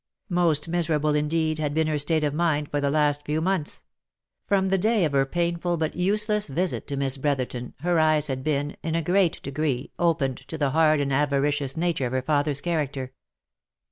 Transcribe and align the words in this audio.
Most 0.31 0.67
miserable, 0.67 1.13
indeed, 1.13 1.59
had 1.59 1.75
been 1.75 1.85
her 1.85 1.99
state 1.99 2.23
of 2.23 2.33
mind 2.33 2.71
for 2.71 2.81
the 2.81 2.89
last 2.89 3.23
few 3.23 3.39
months; 3.39 3.83
from 4.47 4.69
the 4.69 4.77
day 4.79 5.05
of 5.05 5.11
her 5.11 5.27
painful, 5.27 5.77
but 5.77 5.93
useless 5.95 6.47
visit 6.47 6.87
to 6.87 6.97
Miss 6.97 7.17
Brother 7.17 7.45
ton, 7.45 7.75
her 7.81 7.99
eyes 7.99 8.25
had 8.25 8.43
been, 8.43 8.75
in 8.81 8.95
a 8.95 9.03
great 9.03 9.39
degree, 9.43 9.91
opened 9.99 10.37
to 10.47 10.57
the 10.57 10.71
hard 10.71 11.01
and 11.01 11.13
avaricious 11.13 11.77
nature 11.77 12.07
of 12.07 12.13
her 12.13 12.23
father's 12.23 12.61
character. 12.61 13.13